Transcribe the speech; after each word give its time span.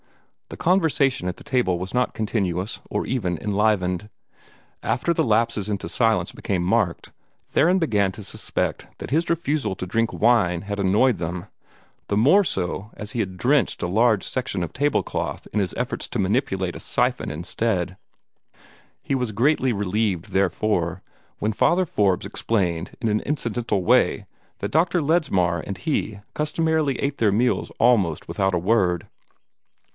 The 0.49 0.57
conversation 0.57 1.27
at 1.29 1.37
the 1.37 1.43
table 1.45 1.77
was 1.79 1.93
not 1.93 2.15
continuous, 2.15 2.81
or 2.89 3.05
even 3.05 3.37
enlivened. 3.37 4.09
After 4.83 5.13
the 5.13 5.23
lapses 5.23 5.69
into 5.69 5.87
silence 5.87 6.31
became 6.31 6.63
marked, 6.63 7.11
Theron 7.45 7.77
began 7.79 8.11
to 8.13 8.23
suspect 8.23 8.87
that 8.97 9.11
his 9.11 9.29
refusal 9.29 9.75
to 9.75 9.85
drink 9.85 10.11
wine 10.11 10.63
had 10.63 10.79
annoyed 10.79 11.17
them 11.19 11.45
the 12.07 12.17
more 12.17 12.43
so 12.43 12.89
as 12.97 13.11
he 13.11 13.19
had 13.21 13.37
drenched 13.37 13.81
a 13.83 13.87
large 13.87 14.23
section 14.23 14.61
of 14.63 14.73
table 14.73 15.03
cloth 15.03 15.47
in 15.53 15.59
his 15.59 15.73
efforts 15.77 16.07
to 16.09 16.19
manipulate 16.19 16.75
a 16.75 16.81
siphon 16.81 17.29
instead. 17.29 17.95
He 19.03 19.13
was 19.15 19.31
greatly 19.31 19.71
relieved, 19.71 20.31
therefore, 20.31 21.03
when 21.37 21.53
Father 21.53 21.85
Forbes 21.85 22.25
explained 22.25 22.97
in 22.99 23.07
an 23.07 23.21
incidental 23.21 23.83
way 23.85 24.25
that 24.57 24.71
Dr. 24.71 24.99
Ledsmar 25.01 25.59
and 25.65 25.77
he 25.77 26.19
customarily 26.33 26.95
ate 26.99 27.19
their 27.19 27.31
meals 27.31 27.71
almost 27.79 28.27
without 28.27 28.55
a 28.55 28.59
word. 28.59 29.07